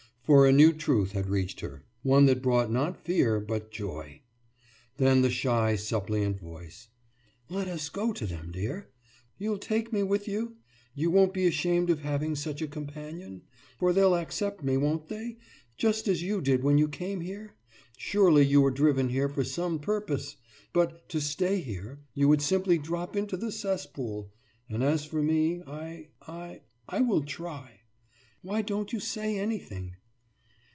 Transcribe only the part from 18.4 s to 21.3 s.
you were driven here for some purpose! But to